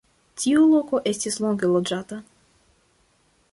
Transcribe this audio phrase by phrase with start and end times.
[0.43, 2.19] Tiu loko estis longe loĝata.